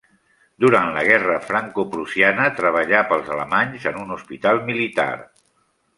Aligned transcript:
Durant 0.63 0.87
la 0.95 1.03
Guerra 1.07 1.35
francoprussiana 1.49 2.47
treballà 2.61 3.03
pels 3.13 3.29
alemanys 3.39 3.89
en 3.93 4.01
un 4.05 4.15
hospital 4.19 4.67
militar. 4.71 5.11